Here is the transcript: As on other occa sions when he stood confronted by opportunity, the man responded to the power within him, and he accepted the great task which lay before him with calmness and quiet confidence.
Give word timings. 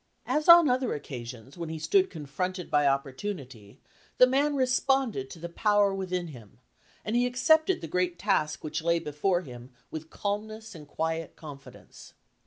As 0.25 0.49
on 0.49 0.67
other 0.67 0.99
occa 0.99 1.23
sions 1.27 1.59
when 1.59 1.69
he 1.69 1.77
stood 1.77 2.09
confronted 2.09 2.71
by 2.71 2.87
opportunity, 2.87 3.77
the 4.17 4.25
man 4.25 4.55
responded 4.55 5.29
to 5.29 5.37
the 5.37 5.47
power 5.47 5.93
within 5.93 6.29
him, 6.29 6.57
and 7.05 7.15
he 7.15 7.27
accepted 7.27 7.81
the 7.81 7.87
great 7.87 8.17
task 8.17 8.63
which 8.63 8.81
lay 8.81 8.97
before 8.97 9.41
him 9.41 9.69
with 9.91 10.09
calmness 10.09 10.73
and 10.73 10.87
quiet 10.87 11.35
confidence. 11.35 12.15